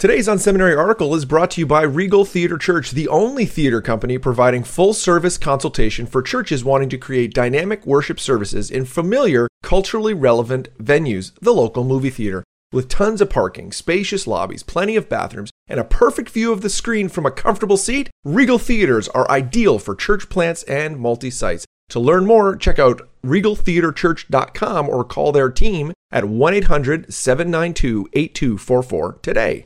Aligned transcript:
Today's 0.00 0.28
Unseminary 0.28 0.78
article 0.78 1.12
is 1.16 1.24
brought 1.24 1.50
to 1.50 1.60
you 1.60 1.66
by 1.66 1.82
Regal 1.82 2.24
Theater 2.24 2.56
Church, 2.56 2.92
the 2.92 3.08
only 3.08 3.44
theater 3.44 3.80
company 3.80 4.16
providing 4.16 4.62
full 4.62 4.94
service 4.94 5.36
consultation 5.36 6.06
for 6.06 6.22
churches 6.22 6.62
wanting 6.62 6.88
to 6.90 6.96
create 6.96 7.34
dynamic 7.34 7.84
worship 7.84 8.20
services 8.20 8.70
in 8.70 8.84
familiar, 8.84 9.48
culturally 9.64 10.14
relevant 10.14 10.68
venues, 10.78 11.32
the 11.40 11.52
local 11.52 11.82
movie 11.82 12.10
theater. 12.10 12.44
With 12.72 12.88
tons 12.88 13.20
of 13.20 13.30
parking, 13.30 13.72
spacious 13.72 14.28
lobbies, 14.28 14.62
plenty 14.62 14.94
of 14.94 15.08
bathrooms, 15.08 15.50
and 15.66 15.80
a 15.80 15.84
perfect 15.84 16.30
view 16.30 16.52
of 16.52 16.60
the 16.60 16.70
screen 16.70 17.08
from 17.08 17.26
a 17.26 17.32
comfortable 17.32 17.76
seat, 17.76 18.08
Regal 18.24 18.60
Theaters 18.60 19.08
are 19.08 19.28
ideal 19.28 19.80
for 19.80 19.96
church 19.96 20.28
plants 20.28 20.62
and 20.62 20.96
multi 21.00 21.28
sites. 21.28 21.64
To 21.88 21.98
learn 21.98 22.24
more, 22.24 22.54
check 22.54 22.78
out 22.78 23.08
regaltheaterchurch.com 23.24 24.88
or 24.88 25.02
call 25.02 25.32
their 25.32 25.50
team 25.50 25.92
at 26.12 26.26
1 26.26 26.54
800 26.54 27.12
792 27.12 28.08
8244 28.12 29.18
today. 29.22 29.64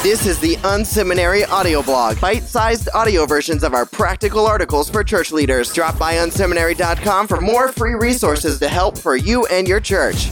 This 0.00 0.26
is 0.26 0.38
the 0.38 0.54
Unseminary 0.58 1.46
audio 1.48 1.82
blog, 1.82 2.20
bite-sized 2.20 2.88
audio 2.94 3.26
versions 3.26 3.64
of 3.64 3.74
our 3.74 3.84
practical 3.84 4.46
articles 4.46 4.88
for 4.88 5.02
church 5.02 5.32
leaders. 5.32 5.72
Drop 5.72 5.98
by 5.98 6.14
unseminary.com 6.14 7.26
for 7.26 7.40
more 7.40 7.72
free 7.72 7.94
resources 7.94 8.60
to 8.60 8.68
help 8.68 8.96
for 8.96 9.16
you 9.16 9.44
and 9.46 9.66
your 9.66 9.80
church. 9.80 10.26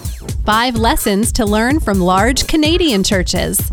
Five 0.44 0.76
lessons 0.76 1.32
to 1.32 1.44
learn 1.44 1.80
from 1.80 1.98
large 1.98 2.46
Canadian 2.46 3.02
churches. 3.02 3.72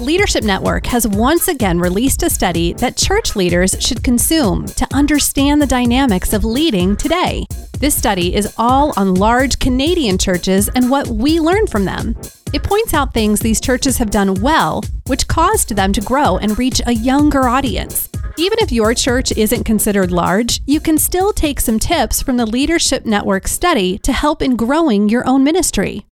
Leadership 0.00 0.44
Network 0.44 0.84
has 0.84 1.08
once 1.08 1.48
again 1.48 1.78
released 1.78 2.22
a 2.22 2.28
study 2.28 2.74
that 2.74 2.98
church 2.98 3.36
leaders 3.36 3.74
should 3.80 4.04
consume 4.04 4.66
to 4.66 4.86
understand 4.92 5.62
the 5.62 5.66
dynamics 5.66 6.34
of 6.34 6.44
leading 6.44 6.94
today. 6.94 7.46
This 7.78 7.94
study 7.94 8.34
is 8.34 8.54
all 8.56 8.94
on 8.96 9.16
large 9.16 9.58
Canadian 9.58 10.16
churches 10.16 10.70
and 10.70 10.90
what 10.90 11.08
we 11.08 11.40
learn 11.40 11.66
from 11.66 11.84
them. 11.84 12.16
It 12.54 12.62
points 12.62 12.94
out 12.94 13.12
things 13.12 13.40
these 13.40 13.60
churches 13.60 13.98
have 13.98 14.10
done 14.10 14.40
well, 14.40 14.82
which 15.08 15.28
caused 15.28 15.76
them 15.76 15.92
to 15.92 16.00
grow 16.00 16.38
and 16.38 16.58
reach 16.58 16.80
a 16.86 16.94
younger 16.94 17.46
audience. 17.46 18.08
Even 18.38 18.58
if 18.60 18.72
your 18.72 18.94
church 18.94 19.30
isn't 19.32 19.64
considered 19.64 20.10
large, 20.10 20.62
you 20.64 20.80
can 20.80 20.96
still 20.96 21.34
take 21.34 21.60
some 21.60 21.78
tips 21.78 22.22
from 22.22 22.38
the 22.38 22.46
Leadership 22.46 23.04
Network 23.04 23.46
study 23.46 23.98
to 23.98 24.12
help 24.12 24.40
in 24.40 24.56
growing 24.56 25.10
your 25.10 25.26
own 25.28 25.44
ministry. 25.44 26.06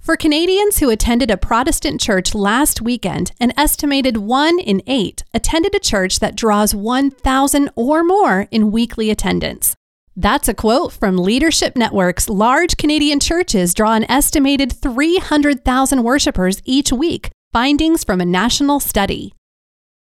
For 0.00 0.18
Canadians 0.18 0.80
who 0.80 0.90
attended 0.90 1.30
a 1.30 1.38
Protestant 1.38 2.00
church 2.00 2.34
last 2.34 2.82
weekend, 2.82 3.32
an 3.40 3.54
estimated 3.56 4.18
one 4.18 4.58
in 4.58 4.82
eight 4.86 5.24
attended 5.32 5.74
a 5.74 5.80
church 5.80 6.18
that 6.18 6.36
draws 6.36 6.74
1,000 6.74 7.70
or 7.74 8.04
more 8.04 8.48
in 8.50 8.70
weekly 8.70 9.10
attendance. 9.10 9.76
That's 10.16 10.48
a 10.48 10.54
quote 10.54 10.92
from 10.92 11.16
Leadership 11.16 11.76
Network's 11.76 12.28
large 12.28 12.76
Canadian 12.76 13.20
churches 13.20 13.72
draw 13.72 13.94
an 13.94 14.10
estimated 14.10 14.72
300,000 14.72 16.02
worshipers 16.02 16.60
each 16.64 16.92
week, 16.92 17.30
findings 17.52 18.02
from 18.02 18.20
a 18.20 18.26
national 18.26 18.80
study. 18.80 19.34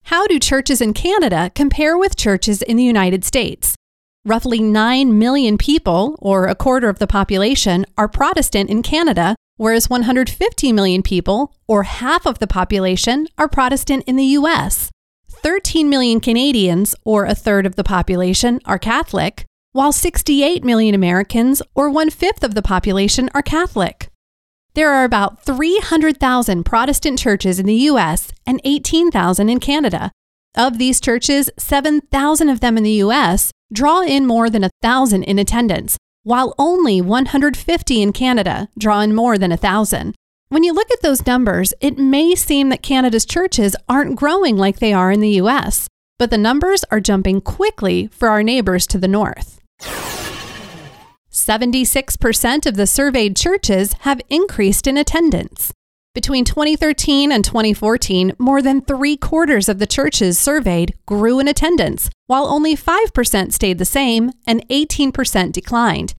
How 0.06 0.27
do 0.27 0.41
churches 0.41 0.80
in 0.80 0.92
Canada 0.92 1.53
compare 1.55 1.97
with 1.97 2.17
churches 2.17 2.62
in 2.62 2.77
the 2.77 2.83
United 2.83 3.25
States? 3.25 3.77
Roughly 4.25 4.61
9 4.61 5.19
million 5.19 5.56
people, 5.56 6.17
or 6.19 6.47
a 6.47 6.56
quarter 6.56 6.89
of 6.89 6.98
the 6.98 7.06
population, 7.06 7.86
are 7.97 8.08
Protestant 8.08 8.70
in 8.70 8.83
Canada, 8.83 9.36
whereas 9.56 9.89
150 9.89 10.73
million 10.73 11.03
people, 11.03 11.55
or 11.69 11.84
half 11.84 12.27
of 12.27 12.41
the 12.41 12.48
population, 12.48 13.28
are 13.39 13.48
Protestant 13.48 14.03
in 14.08 14.17
the 14.17 14.36
US. 14.39 14.91
13 15.28 15.89
million 15.89 16.20
Canadians, 16.20 16.95
or 17.05 17.25
a 17.25 17.34
third 17.34 17.67
of 17.67 17.77
the 17.77 17.84
population, 17.84 18.61
are 18.64 18.78
Catholic, 18.78 19.45
while 19.72 19.92
68 19.92 20.62
million 20.62 20.94
Americans, 20.94 21.62
or 21.74 21.88
one 21.88 22.10
fifth 22.10 22.44
of 22.44 22.54
the 22.54 22.62
population, 22.62 23.30
are 23.34 23.42
Catholic. 23.42 24.08
There 24.74 24.92
are 24.92 25.04
about 25.04 25.44
300,000 25.44 26.64
Protestant 26.64 27.18
churches 27.18 27.58
in 27.58 27.66
the 27.66 27.74
US 27.90 28.30
and 28.46 28.60
18,000 28.64 29.48
in 29.48 29.60
Canada. 29.60 30.10
Of 30.54 30.78
these 30.78 31.00
churches, 31.00 31.50
7,000 31.58 32.48
of 32.50 32.60
them 32.60 32.76
in 32.76 32.82
the 32.82 33.02
US 33.04 33.50
draw 33.72 34.02
in 34.02 34.26
more 34.26 34.50
than 34.50 34.62
1,000 34.62 35.22
in 35.22 35.38
attendance, 35.38 35.96
while 36.22 36.55
only 36.58 37.00
150 37.00 38.02
in 38.02 38.12
Canada 38.12 38.68
draw 38.78 39.00
in 39.00 39.14
more 39.14 39.38
than 39.38 39.50
1,000. 39.50 40.14
When 40.50 40.64
you 40.64 40.74
look 40.74 40.90
at 40.90 41.00
those 41.00 41.27
numbers, 41.27 41.72
it 41.80 41.96
may 41.96 42.34
seem 42.34 42.68
that 42.68 42.82
Canada's 42.82 43.24
churches 43.24 43.74
aren't 43.88 44.16
growing 44.16 44.58
like 44.58 44.78
they 44.80 44.92
are 44.92 45.11
in 45.11 45.20
the 45.20 45.40
US, 45.40 45.88
but 46.18 46.30
the 46.30 46.36
numbers 46.36 46.84
are 46.90 47.00
jumping 47.00 47.40
quickly 47.40 48.08
for 48.08 48.28
our 48.28 48.42
neighbors 48.42 48.86
to 48.88 48.98
the 48.98 49.08
north. 49.08 49.61
76% 51.30 52.66
of 52.66 52.76
the 52.76 52.86
surveyed 52.86 53.34
churches 53.34 53.94
have 54.00 54.20
increased 54.28 54.86
in 54.86 54.96
attendance. 54.96 55.72
Between 56.14 56.44
2013 56.44 57.32
and 57.32 57.42
2014, 57.42 58.34
more 58.38 58.60
than 58.60 58.82
three 58.82 59.16
quarters 59.16 59.66
of 59.66 59.78
the 59.78 59.86
churches 59.86 60.38
surveyed 60.38 60.94
grew 61.06 61.40
in 61.40 61.48
attendance, 61.48 62.10
while 62.26 62.46
only 62.46 62.76
5% 62.76 63.52
stayed 63.52 63.78
the 63.78 63.86
same 63.86 64.30
and 64.46 64.68
18% 64.68 65.52
declined. 65.52 66.12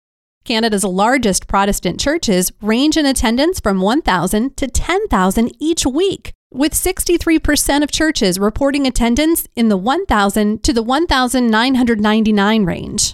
Canada's 0.46 0.84
largest 0.84 1.48
Protestant 1.48 2.00
churches 2.00 2.52
range 2.62 2.98
in 2.98 3.06
attendance 3.06 3.60
from 3.60 3.82
1,000 3.82 4.58
to 4.58 4.68
10,000 4.68 5.52
each 5.60 5.86
week, 5.86 6.34
with 6.52 6.74
63% 6.74 7.84
of 7.84 7.92
churches 7.92 8.40
reporting 8.40 8.88
attendance 8.88 9.48
in 9.56 9.70
the 9.70 9.78
1,000 9.78 10.64
to 10.64 10.74
the 10.74 10.84
1,999 10.84 12.66
range. 12.66 13.14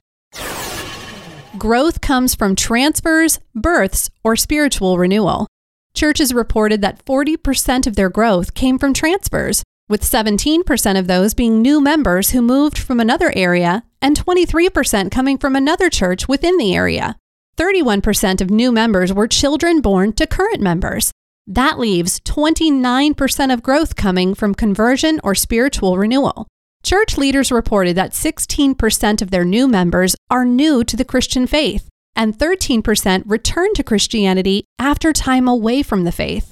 Growth 1.60 2.00
comes 2.00 2.36
from 2.36 2.56
transfers, 2.56 3.42
births, 3.54 4.10
or 4.24 4.38
spiritual 4.38 4.98
renewal. 4.98 5.46
Churches 5.94 6.34
reported 6.34 6.82
that 6.82 7.04
40% 7.04 7.86
of 7.86 7.98
their 7.98 8.10
growth 8.10 8.54
came 8.54 8.80
from 8.80 8.94
transfers, 8.94 9.62
with 9.90 10.02
17% 10.02 10.98
of 10.98 11.08
those 11.08 11.34
being 11.34 11.62
new 11.62 11.82
members 11.82 12.30
who 12.30 12.42
moved 12.42 12.78
from 12.78 13.02
another 13.02 13.34
area 13.36 13.84
and 14.02 14.18
23% 14.18 15.12
coming 15.12 15.38
from 15.38 15.54
another 15.54 15.90
church 15.90 16.30
within 16.30 16.58
the 16.58 16.74
area. 16.74 17.18
31% 17.58 18.40
of 18.40 18.50
new 18.50 18.72
members 18.72 19.12
were 19.12 19.28
children 19.28 19.82
born 19.82 20.14
to 20.14 20.26
current 20.26 20.62
members. 20.62 21.12
That 21.46 21.78
leaves 21.78 22.22
29% 22.22 23.54
of 23.54 23.64
growth 23.64 23.98
coming 23.98 24.34
from 24.34 24.56
conversion 24.56 25.20
or 25.26 25.36
spiritual 25.36 25.98
renewal. 25.98 26.48
Church 26.84 27.18
leaders 27.18 27.52
reported 27.52 27.96
that 27.96 28.14
16% 28.14 29.22
of 29.22 29.32
their 29.32 29.44
new 29.44 29.68
members 29.68 30.16
are 30.30 30.46
new 30.46 30.84
to 30.86 30.96
the 30.96 31.06
Christian 31.06 31.46
faith, 31.46 31.90
and 32.16 32.38
13% 32.38 33.24
return 33.26 33.74
to 33.74 33.84
Christianity 33.84 34.64
after 34.80 35.12
time 35.12 35.48
away 35.48 35.84
from 35.84 36.04
the 36.04 36.12
faith. 36.12 36.52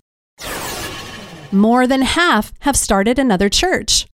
More 1.52 1.88
than 1.88 2.02
half 2.02 2.52
have 2.62 2.76
started 2.76 3.18
another 3.18 3.48
church. 3.48 4.06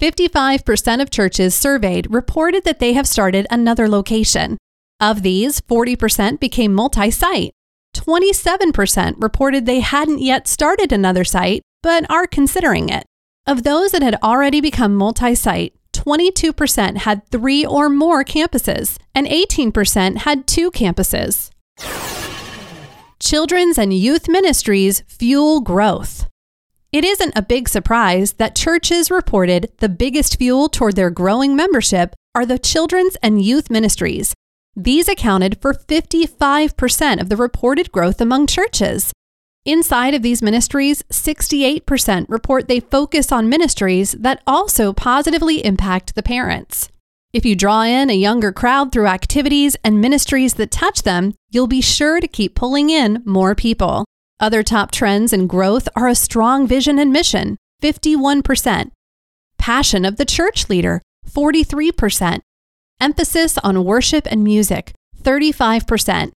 55% 0.00 1.00
of 1.00 1.10
churches 1.10 1.54
surveyed 1.54 2.12
reported 2.12 2.64
that 2.64 2.78
they 2.78 2.92
have 2.92 3.06
started 3.06 3.46
another 3.50 3.88
location. 3.88 4.58
Of 5.00 5.22
these, 5.22 5.60
40% 5.62 6.40
became 6.40 6.74
multi 6.74 7.10
site. 7.10 7.52
27% 7.96 9.14
reported 9.22 9.64
they 9.64 9.80
hadn't 9.80 10.20
yet 10.20 10.46
started 10.46 10.92
another 10.92 11.24
site, 11.24 11.62
but 11.82 12.08
are 12.10 12.26
considering 12.26 12.88
it. 12.88 13.04
Of 13.46 13.62
those 13.62 13.92
that 13.92 14.02
had 14.02 14.16
already 14.22 14.62
become 14.62 14.94
multi 14.94 15.34
site, 15.34 15.74
22% 15.92 16.96
had 16.98 17.28
three 17.28 17.64
or 17.64 17.90
more 17.90 18.24
campuses, 18.24 18.96
and 19.14 19.26
18% 19.26 20.18
had 20.18 20.46
two 20.46 20.70
campuses. 20.70 21.50
Children's 23.20 23.76
and 23.76 23.92
youth 23.92 24.28
ministries 24.28 25.02
fuel 25.08 25.60
growth. 25.60 26.26
It 26.90 27.04
isn't 27.04 27.36
a 27.36 27.42
big 27.42 27.68
surprise 27.68 28.34
that 28.34 28.56
churches 28.56 29.10
reported 29.10 29.70
the 29.78 29.90
biggest 29.90 30.38
fuel 30.38 30.70
toward 30.70 30.96
their 30.96 31.10
growing 31.10 31.54
membership 31.54 32.14
are 32.34 32.46
the 32.46 32.58
children's 32.58 33.16
and 33.16 33.42
youth 33.42 33.70
ministries. 33.70 34.32
These 34.74 35.06
accounted 35.06 35.60
for 35.60 35.74
55% 35.74 37.20
of 37.20 37.28
the 37.28 37.36
reported 37.36 37.92
growth 37.92 38.22
among 38.22 38.46
churches. 38.46 39.12
Inside 39.66 40.12
of 40.12 40.20
these 40.20 40.42
ministries, 40.42 41.02
68% 41.04 42.26
report 42.28 42.68
they 42.68 42.80
focus 42.80 43.32
on 43.32 43.48
ministries 43.48 44.12
that 44.12 44.42
also 44.46 44.92
positively 44.92 45.64
impact 45.64 46.14
the 46.14 46.22
parents. 46.22 46.90
If 47.32 47.46
you 47.46 47.56
draw 47.56 47.82
in 47.82 48.10
a 48.10 48.14
younger 48.14 48.52
crowd 48.52 48.92
through 48.92 49.06
activities 49.06 49.74
and 49.82 50.02
ministries 50.02 50.54
that 50.54 50.70
touch 50.70 51.02
them, 51.02 51.34
you'll 51.50 51.66
be 51.66 51.80
sure 51.80 52.20
to 52.20 52.28
keep 52.28 52.54
pulling 52.54 52.90
in 52.90 53.22
more 53.24 53.54
people. 53.54 54.04
Other 54.38 54.62
top 54.62 54.90
trends 54.90 55.32
in 55.32 55.46
growth 55.46 55.88
are 55.96 56.08
a 56.08 56.14
strong 56.14 56.66
vision 56.66 56.98
and 56.98 57.10
mission, 57.10 57.56
51%, 57.82 58.90
passion 59.56 60.04
of 60.04 60.16
the 60.16 60.26
church 60.26 60.68
leader, 60.68 61.00
43%, 61.26 62.40
emphasis 63.00 63.56
on 63.58 63.82
worship 63.82 64.26
and 64.30 64.44
music, 64.44 64.92
35%, 65.22 66.32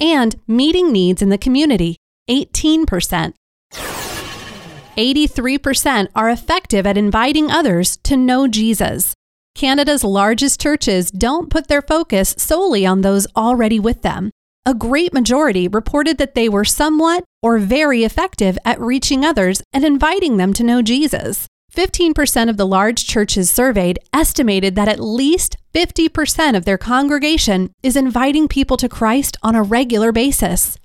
and 0.00 0.36
meeting 0.48 0.90
needs 0.90 1.22
in 1.22 1.28
the 1.28 1.38
community, 1.38 1.96
18%. 2.28 3.34
83% 4.96 6.06
are 6.14 6.30
effective 6.30 6.86
at 6.86 6.96
inviting 6.96 7.50
others 7.50 7.96
to 8.04 8.16
know 8.16 8.46
Jesus. 8.46 9.12
Canada's 9.56 10.04
largest 10.04 10.60
churches 10.60 11.10
don't 11.10 11.50
put 11.50 11.68
their 11.68 11.82
focus 11.82 12.34
solely 12.38 12.86
on 12.86 13.00
those 13.00 13.26
already 13.36 13.78
with 13.80 14.02
them. 14.02 14.30
a 14.66 14.74
great 14.74 15.12
majority 15.12 15.68
reported 15.68 16.18
that 16.18 16.34
they 16.34 16.48
were 16.48 16.64
somewhat 16.64 17.24
or 17.42 17.58
very 17.58 18.02
effective 18.02 18.58
at 18.64 18.80
reaching 18.80 19.24
others 19.24 19.62
and 19.72 19.84
inviting 19.84 20.38
them 20.38 20.52
to 20.54 20.64
know 20.64 20.80
Jesus. 20.80 21.46
15% 21.74 22.48
of 22.48 22.56
the 22.56 22.66
large 22.66 23.04
churches 23.06 23.50
surveyed 23.50 23.98
estimated 24.12 24.74
that 24.76 24.88
at 24.88 25.00
least 25.00 25.56
50% 25.74 26.56
of 26.56 26.64
their 26.64 26.78
congregation 26.78 27.72
is 27.82 27.96
inviting 27.96 28.48
people 28.48 28.76
to 28.76 28.88
Christ 28.88 29.36
on 29.42 29.54
a 29.54 29.62
regular 29.62 30.12
basis. 30.12 30.78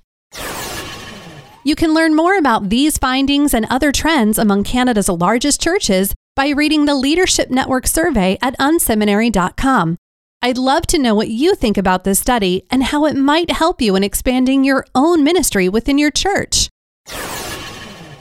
You 1.62 1.74
can 1.74 1.92
learn 1.92 2.16
more 2.16 2.38
about 2.38 2.70
these 2.70 2.96
findings 2.96 3.52
and 3.52 3.66
other 3.68 3.92
trends 3.92 4.38
among 4.38 4.64
Canada's 4.64 5.10
largest 5.10 5.60
churches 5.60 6.14
by 6.34 6.48
reading 6.48 6.86
the 6.86 6.94
Leadership 6.94 7.50
Network 7.50 7.86
survey 7.86 8.38
at 8.40 8.56
unseminary.com. 8.58 9.98
I'd 10.40 10.56
love 10.56 10.86
to 10.86 10.98
know 10.98 11.14
what 11.14 11.28
you 11.28 11.54
think 11.54 11.76
about 11.76 12.04
this 12.04 12.18
study 12.18 12.64
and 12.70 12.82
how 12.82 13.04
it 13.04 13.14
might 13.14 13.50
help 13.50 13.82
you 13.82 13.94
in 13.94 14.02
expanding 14.02 14.64
your 14.64 14.86
own 14.94 15.22
ministry 15.22 15.68
within 15.68 15.98
your 15.98 16.10
church. 16.10 16.70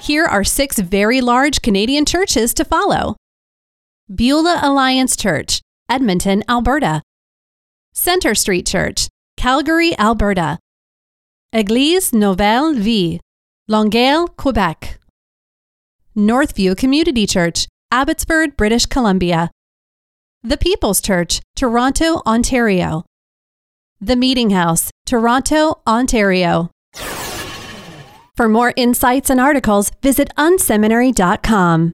Here 0.02 0.26
are 0.26 0.44
six 0.44 0.78
very 0.80 1.22
large 1.22 1.62
Canadian 1.62 2.04
churches 2.04 2.54
to 2.56 2.66
follow 2.66 3.16
Beulah 4.14 4.60
Alliance 4.64 5.16
Church, 5.16 5.62
Edmonton, 5.90 6.44
Alberta. 6.50 7.02
Centre 7.94 8.36
Street 8.36 8.66
Church, 8.66 9.08
Calgary, 9.38 9.98
Alberta. 9.98 10.60
Église 11.56 12.14
Nouvelle 12.14 12.74
Vie, 12.74 13.20
Longueuil, 13.72 14.30
Quebec. 14.30 14.98
Northview 16.18 16.76
Community 16.76 17.28
Church, 17.28 17.68
Abbotsford, 17.92 18.58
British 18.58 18.88
Columbia. 18.88 19.52
The 20.42 20.58
People's 20.58 21.00
Church, 21.02 21.40
Toronto, 21.56 22.24
Ontario. 22.26 23.06
The 24.02 24.16
Meeting 24.16 24.50
House, 24.50 24.90
Toronto, 25.06 25.82
Ontario. 25.86 26.72
For 28.36 28.50
more 28.50 28.74
insights 28.76 29.30
and 29.30 29.40
articles, 29.40 29.92
visit 30.02 30.32
unseminary.com. 30.36 31.92